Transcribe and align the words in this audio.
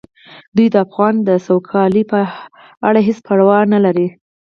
دوی 0.55 0.67
د 0.73 0.75
افغان 0.85 1.15
د 1.27 1.29
سوکالۍ 1.45 2.03
په 2.11 2.19
اړه 2.87 2.99
هیڅ 3.07 3.19
پروا 3.27 3.59
نه 3.73 3.79
لري. 3.85 4.07